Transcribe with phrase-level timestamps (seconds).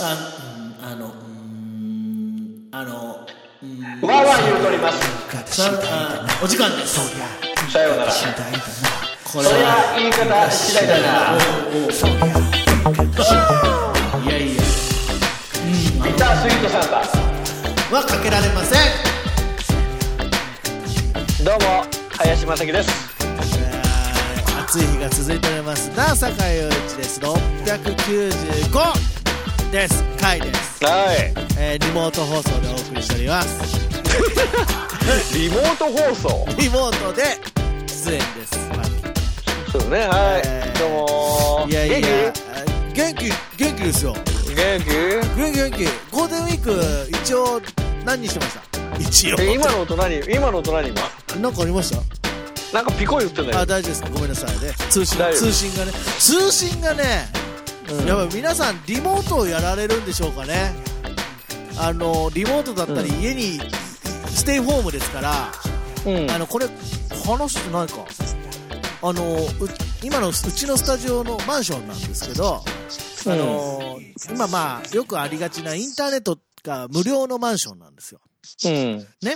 [0.00, 0.14] あ
[0.80, 3.26] うんあのうんあの
[3.62, 3.80] うん。
[4.08, 4.98] わーわー言うとります。
[5.54, 6.98] さあお時間です。
[7.70, 8.12] さようなら。
[8.12, 11.02] これはゃ言い方次第だな。
[14.24, 14.62] いやいや。
[14.62, 17.02] ギタースイートサンバ
[17.98, 18.80] はかけられません。
[21.44, 21.84] どうも
[22.18, 22.90] 林正樹です。
[23.20, 25.88] えー暑い日が続いております。
[25.88, 27.20] な坂井陽一です。
[27.20, 29.11] 695
[29.72, 30.04] です。
[30.20, 31.32] 回です、はい。
[31.58, 33.62] えーリモート放送でお送りしております。
[35.36, 36.46] リモート放送？
[36.58, 37.22] リモートで
[37.86, 38.52] 出演です。
[39.72, 40.00] そうですね。
[40.00, 42.32] はい、えーどうもいやいや元
[42.94, 44.14] 元気元気ですよ。
[44.46, 44.90] 気元気？
[45.40, 45.84] 元気元気。
[46.10, 47.62] ゴールデンウィーク一応
[48.04, 48.98] 何にしてました？
[49.00, 49.36] 一応。
[49.40, 50.20] え今の音何？
[50.28, 51.00] 今の音何今？
[51.40, 52.76] なんかありました？
[52.76, 53.58] なんかピコ言ってんだよ。
[53.60, 54.08] あ大丈夫ですか？
[54.10, 54.74] ごめんなさいね。
[54.90, 57.28] 通信大丈夫通信がね通信がね、
[58.06, 60.72] やっぱり皆さんリモートをやられるんでしょうかね。
[61.78, 63.60] あのリモートだったりう家に
[64.26, 65.52] ステイホームですから、
[66.06, 66.30] うん。
[66.30, 66.66] あのこれ
[67.26, 68.04] 話してないか
[69.02, 69.38] あのう
[70.02, 72.62] 今のうちのスタジオのマンションなんですけど、
[73.26, 73.98] あの
[74.30, 78.20] 今まあよくありがちなインターネットが無料のマンションなんですよ。
[78.64, 78.98] うん。
[79.22, 79.34] ね。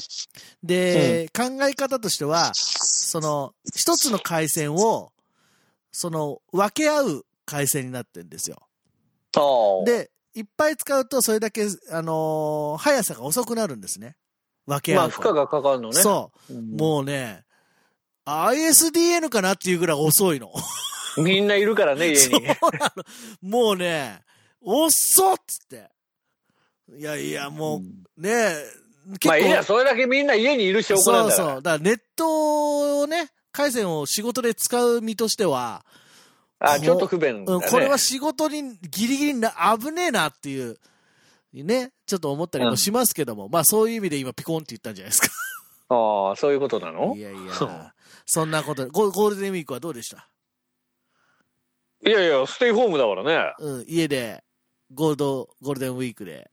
[0.62, 5.12] で、考え方としては、その、一つの回線を、
[5.92, 8.58] その、分け合う回線になってるんですよ。
[9.84, 14.16] で、いっぱい使うと、それだけ、あのー速さが遅くなるんですね。
[14.66, 15.22] 分けまあ合うと。
[15.22, 16.54] 負荷がかかるのねそう。
[16.54, 17.44] うんもうね、
[18.26, 20.52] ISDN かなっていうぐらい遅いの。
[21.16, 23.04] みんないるからね 家そうになの。
[23.40, 24.20] もうね、
[24.60, 25.90] 遅っつって。
[26.98, 27.82] いやいや、も
[28.16, 28.56] う、ね、
[29.12, 31.62] 結まあいいやそれだけみんな家にいる証拠なんだそうそう。
[31.62, 35.84] だからネットをね、回線を仕事で使う身としては、
[36.58, 37.58] あちょっと不便だね。
[37.64, 40.78] うんこれは仕事にギリギリな危ねえなっていう、
[41.52, 45.28] ね、ちょっと思ったりもしますけども、まあそういう意味で今ピコンって言ったんじゃないですか。
[45.88, 47.14] ああそういうことなの？
[47.16, 47.92] いやいや、
[48.26, 50.28] そんなことゴ、ゴールデンウィークはどうでした？
[52.04, 53.54] いやいやステイホームだからね。
[53.58, 54.42] うん、家で、
[54.92, 56.50] ゴールド、ゴールデンウィークで。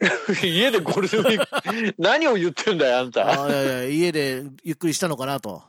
[0.42, 1.94] 家でゴールデンウィーク？
[2.02, 3.44] 何を言ってんだよあんた。
[3.44, 5.62] あいやいや、家でゆっくりしたのかなと。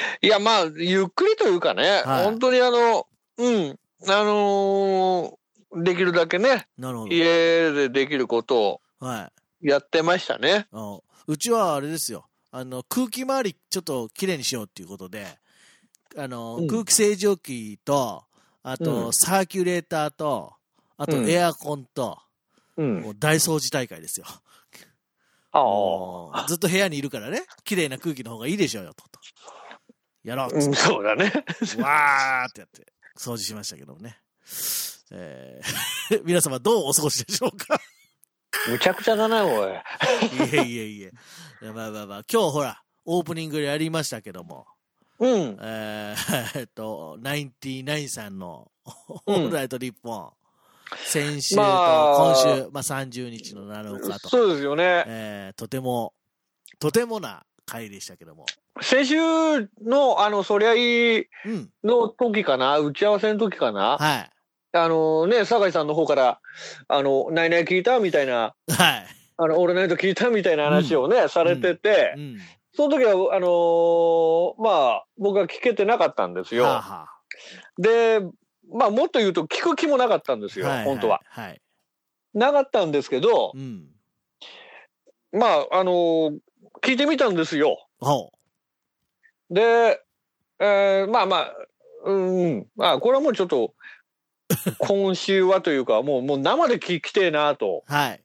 [0.22, 3.06] いやまあゆっくりというかね、はい本当にあの
[3.38, 5.36] うんあのー
[5.82, 7.12] できるだけねなるほど。
[7.12, 9.30] 家でできることをは
[9.62, 9.68] い。
[9.68, 12.26] やってましたねあうちはあれですよ。
[12.52, 15.26] あの、空気回りちょっときれいにしようっていうことで、
[16.16, 18.24] あの、うん空気清浄機と、
[18.62, 20.54] あと、うんサーキュレーターと、
[20.96, 22.18] あとうんエアコンと、
[22.76, 24.26] うんもう大掃除大会ですよ。
[26.48, 29.02] ずっと部屋にいるからね、綺麗な空気の方がいいでしょうよ、と。
[29.08, 29.18] と
[30.28, 31.32] やろうっあ、うん、そうだね。
[31.78, 32.86] わーってやって、
[33.18, 34.18] 掃除しましたけどもね。
[35.10, 37.80] えー 皆様どうお過ごしでしょうか？
[38.68, 39.72] むちゃくちゃだなおい。
[39.72, 39.76] い
[40.52, 41.12] えいえいえ。
[41.62, 44.66] いやまあまあまあ、今日ほら、オープニングでやりましたけども、
[45.18, 45.58] うん。
[45.60, 49.34] えー えっと、ナインティナインさんの、オうん。
[49.46, 50.32] ールライト日本、
[51.04, 52.34] 先週とまあ。
[52.34, 55.04] 今週、まあ30日の7日と、そうですよね。
[55.06, 56.14] えーとても、
[56.78, 58.46] とてもな回でしたけども、
[58.80, 59.16] 先週
[59.84, 62.78] のあのそりゃいいうん、の時かな？
[62.78, 63.98] 打ち合わせの時かな？
[63.98, 64.30] はい、
[64.72, 66.40] あのね酒井さんの方から
[66.88, 68.54] 「あのナイナイ聞いた?」みたいな。
[68.68, 69.06] はい、
[69.36, 72.38] 「あの俺ナイト聞いた?」みたいな話をね、されてて、うん、
[72.72, 74.70] その時はあのーま
[75.02, 76.64] あ僕は聞けてなかったんですよ。
[76.64, 77.08] はあは
[77.78, 78.20] で
[78.72, 81.20] まあもっと言うと聞く気もなかったんですよ、あい本当は。。
[81.28, 81.60] はい、はい。
[82.34, 83.88] なかったんですけど、うん、
[85.32, 86.38] まああのー
[86.82, 87.86] 聞いてみたんですよ。
[88.00, 88.32] ほ
[89.50, 90.00] で、
[90.58, 91.54] えーまあまあ、
[92.04, 93.74] うん、うんまあこれはもうちょっと、
[94.78, 97.84] 今週はというか、もうもう生で聞きてえなと。
[97.88, 98.22] う、はい。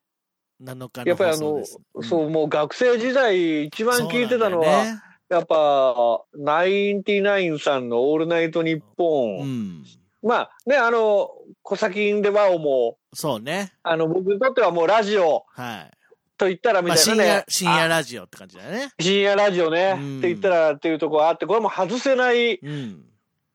[0.64, 9.40] 7日のやっぱりあの、放送ですそう、もう学生時代一番聞いてたのは、ねやっぱ、ナインティナインさんのオールナイトニッポン。
[9.40, 9.84] うん、
[10.22, 11.32] まあね、あの、
[11.64, 15.92] 小先でワオも、そうね、あの、僕にとってはもうラジオはい。
[16.42, 17.30] と言ったらみまあ、深たいなね。
[17.30, 18.92] 夜、深夜あラジオって感じだよね。
[19.00, 23.06] 深夜ラジオね、うんって言ったらっていうところがあって、これも外せないうん。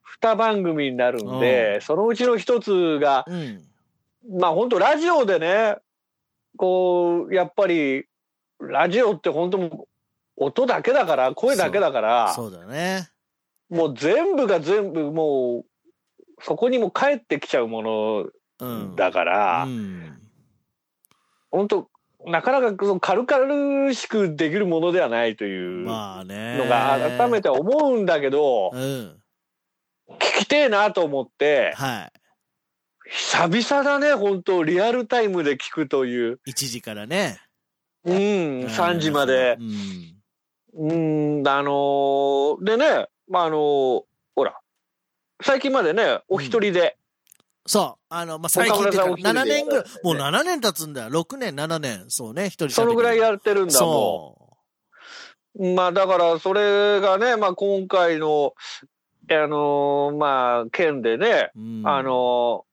[0.03, 3.61] 二番組になるんで、そのうちの一つが、うん。
[4.39, 5.75] まあ本当ラジオでね、
[6.55, 8.05] こう、やっぱり、
[8.61, 9.87] ラジオって本当
[10.37, 13.09] 音だけだから、声だけだから、そうだね。
[13.69, 15.65] もう全部が全部もう、
[16.41, 18.29] そこにも帰ってきちゃうもの
[18.59, 18.95] うん。
[18.95, 20.17] だから、うん。
[21.51, 21.89] 本当
[22.27, 25.91] なかなかその軽々しくできるものではないというの。
[26.67, 29.21] が改めて思うんだけど、うん。
[30.09, 32.11] 聞きてえなと思って、はい。
[33.09, 36.39] 久々だね、本当リアルタイムで聞くという。
[36.47, 37.39] 1時からね。
[38.03, 39.63] うん、3時までう。
[39.63, 40.17] ん。
[40.79, 44.01] うん、あのーでね、まあ、あのー
[44.35, 44.59] ほら、
[45.41, 46.97] 最近までね、お一人で、
[47.67, 48.05] そう。
[48.09, 51.09] あの、まあ、最近っていうか、岡村さんお一人で7年ぐらい、もうね7年経つんだよ。
[51.09, 52.05] 6年、7年。
[52.07, 54.37] そうね、一人そのぐらいやってるんだも
[55.57, 55.75] そん。
[55.75, 58.53] まあ、だから、それがね、まあ、今回の、
[59.29, 61.59] あのーまあ、件でね、う。
[61.59, 62.67] うんあ、のー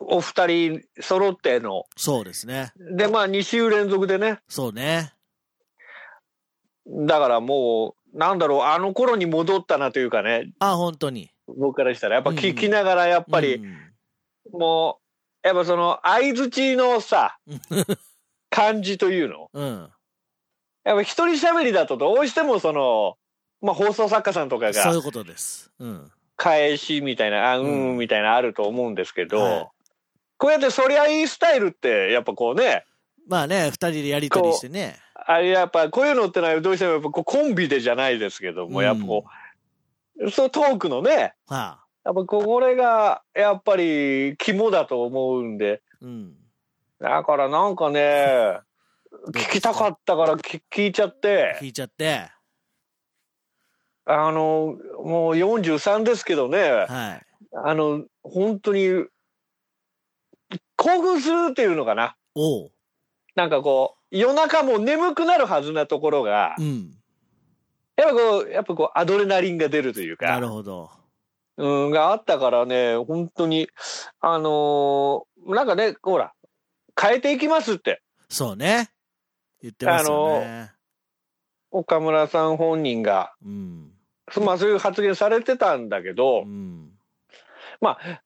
[0.00, 2.72] お二人揃っての、そうですね。
[2.76, 5.14] で、まあ、2週連続でね、そうね。
[6.86, 11.30] だからもう、なんだろう、あの頃に戻ったなというかね、あ、本当に。
[11.56, 13.78] 僕からしたら、やっぱうん聞きながら、やっぱり、うん
[14.50, 14.98] も
[15.44, 17.38] う、やっぱその、相づちのさ、
[18.48, 19.50] 感じというの。
[19.52, 19.90] うん。
[20.84, 23.18] やっぱ一人喋りだとどうしてもその、
[23.60, 25.70] まあ放送作家さんとかがそういうことです。
[25.78, 26.10] うん。
[26.36, 29.68] 返しみたいな、あ、ううんん、みたいなあると思うんですけど、はい
[30.38, 32.84] こうやってそりゃいいスタイルって、やっぱこうね、
[33.26, 34.96] まあね、二人でやりとりしてね。
[35.14, 39.30] あれやっぱこういうのってのはどうしてもやっぱこうコンビでじゃないですけども、うんやっぱこう、
[40.30, 41.84] そうトークのね、はあ。
[42.04, 46.34] やっぱこれがやっぱり肝だと思うんで、うん。
[47.00, 48.60] だからなんかね、
[49.32, 52.30] 聞きたかったから聞聞いちゃって、聞いちゃって。
[54.06, 57.26] あの、もう43ですけどね、はい。
[57.52, 59.04] あの、本当に、
[60.76, 62.16] 興奮するっていうのかな。
[62.34, 62.70] おう。
[63.34, 66.97] なんかこう、夜中も眠くなるはずなところがう、ん。
[67.98, 70.90] やっぱこう、やっぱこう、アドレナリンが出るというなるか、ほど。
[71.56, 73.68] うん、があったからね、本当に、
[74.20, 76.32] あのーなんかね、ほら、
[77.00, 78.90] 変えていきますって、そうね。
[79.60, 80.72] 言ってますよね。
[81.70, 83.92] 岡村さん本人が、うん。
[84.44, 86.92] まあそういう発言されてたんだけどう、ん。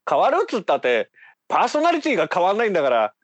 [0.08, 1.10] 変わるっつったって、
[1.48, 3.14] パーソナリティが変わんないんだから、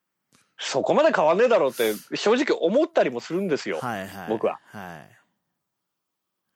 [0.59, 3.79] そこまで変わんねえだろうって、正直思ったりもするんですよ。
[3.81, 4.29] はいはい。
[4.29, 4.59] 僕は。
[4.67, 4.97] は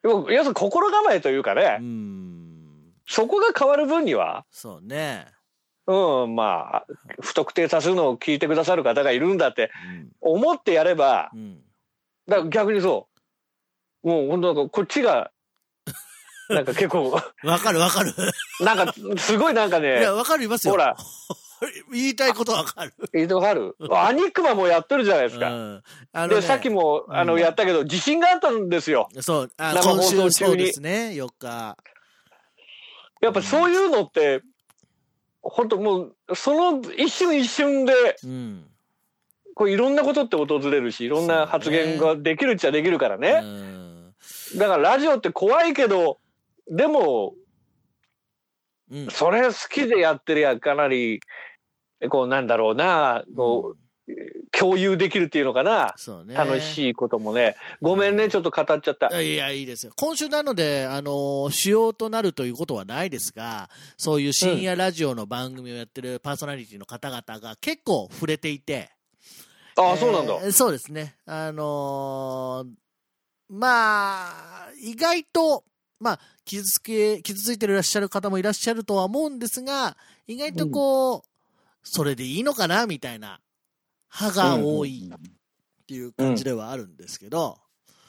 [0.03, 1.77] 要要するに心構えというかね、い。
[1.77, 2.53] うん。
[3.07, 5.27] そこが変わる分には、そうね。
[5.87, 6.87] うん、まあ、
[7.21, 9.71] 不特定多数のを聞いてくださる方がいるんだって
[10.21, 11.41] 思ってやれば、うん。
[11.41, 11.61] うん。
[12.29, 13.09] だから逆にそ
[14.05, 15.31] う、もう本当なんかこっちが、
[16.49, 17.11] なんか結構、
[17.45, 18.15] わかるわかる。
[18.61, 20.73] なんかすごいなんかいねや、、わかりますよ。
[20.73, 20.97] ほら、
[21.93, 22.93] 言いたいことわかる？
[23.15, 25.51] 伊藤春、アニクマもやってるじゃないですか。
[25.51, 25.77] うん。
[25.77, 29.09] ねで、さっきも、あの、うんやったけど、自信があったんですよ。
[29.21, 31.77] そう、あ生放今送中に週そうですね、4日。
[33.21, 34.43] やっぱそういうのって、
[35.43, 37.93] 本当もう、その一瞬一瞬で、
[38.25, 38.69] うん。
[39.55, 43.41] こういろんなことって訪れるし、いろんな発言ができるっちゃできるからうね。
[43.41, 44.15] ん。
[44.57, 46.19] だからラジオって怖いけど、
[46.69, 47.35] でも、
[48.91, 49.11] うん。
[49.11, 51.21] それ好きでやってりゃかなり、
[52.09, 53.83] こうなんだろうな、こう、
[54.51, 55.95] 共有できるっていうのかな。
[56.27, 56.35] ね。
[56.35, 57.57] 楽しいこともね。
[57.81, 59.21] ごめんね、ちょっと語っちゃった。
[59.21, 59.93] いや、いいですよ。
[59.97, 68.91] 今週なので、あの、主要となるということはないですが、そういう深夜ラジオの番組をやってるパーソナリティの方々が結構触れていて、
[69.77, 70.35] ああ、そうなんだ。
[70.43, 71.17] えーそうですね。
[71.25, 72.83] あのー
[73.49, 75.65] まあ、意外と、
[76.01, 79.97] まあ、傷つけ、傷ついていらっしゃる方もいらっしゃるとは思うんですが、
[80.27, 81.23] 意外とこう、
[81.83, 82.87] それでいいのかな？
[82.87, 83.41] みたいな
[84.15, 85.19] 派が多いっ
[85.87, 87.59] ていう感じではあるんですけど、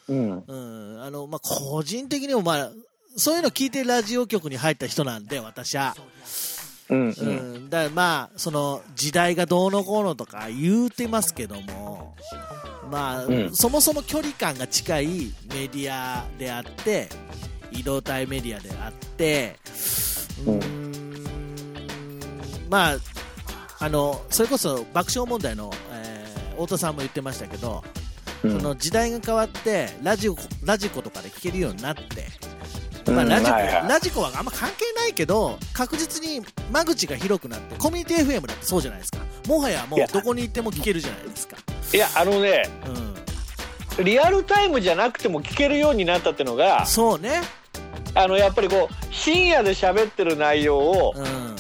[0.07, 0.43] うん。
[0.45, 2.71] うん、あの、まあ、個人的にもまあ、
[3.15, 5.95] そういうの聞いてラジオ局に入った人なんで、私は。
[6.89, 7.09] うん。
[7.09, 7.55] ううん。
[7.65, 12.15] ん、だからまあ、その時代がどうのこうのとか言うてますけども、
[12.91, 15.07] まあ、うんそもそも距離感が近い
[15.49, 17.09] メディアであって、
[17.71, 19.57] 移動体メディアであって、
[20.45, 21.23] うーん、
[22.69, 22.97] まあ、
[23.83, 26.23] あの、それこそ爆笑問題の、えー
[26.53, 27.83] 太田さんも言ってましたけど、
[28.43, 32.01] うんその時代が変わって、ラジオ、ラジコとかで聞けるようになって、
[33.07, 39.17] うんまあ、ラジコ、はいはいラジコはあんま関係ないけど、確実に間口が広くなって、コミュニティ FM だってそうじゃないですか。
[39.47, 41.57] もはやもいうやどこに行っても聞けるじゃないですか。
[41.93, 42.69] いや、あのね、
[43.97, 44.05] うん。
[44.05, 47.41] リアルタイムじゃなくても聞けるようになったってのが、そうね。
[48.13, 51.55] あの、やっぱりこう、深夜で喋ってる内容を、うん。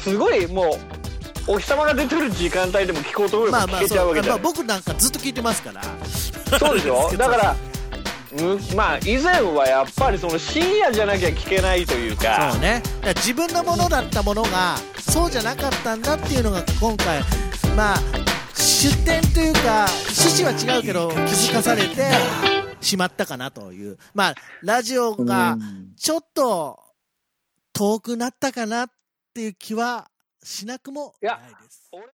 [0.00, 0.99] すごいもう、
[1.46, 4.42] お日様が出てる時間帯でも聞こうと思えばまあまあ、聞けちゃそううまあわけじゃない。
[4.42, 5.82] 僕なんかずっと聞いてますから。
[6.58, 7.10] そうでしょ？
[7.16, 7.56] だから、
[8.32, 12.82] むまあ、以前はやっぱりその深夜じゃなきゃ聞けないというか、そうね。
[13.16, 17.20] 自分のものだったものが、そうじゃなかったんだっていうのが今回、
[17.76, 17.98] まあ、
[18.54, 19.86] 出典というか、
[20.18, 22.08] 趣旨は違うけど、気づかされて
[22.80, 23.98] しまったかなという。
[24.14, 25.56] まあ、ラジオが
[25.96, 26.78] ちょっと
[27.72, 28.90] 遠くなったかなっ
[29.34, 30.09] ていう気は
[30.42, 31.79] しなくもないです。
[31.79, 31.79] 俺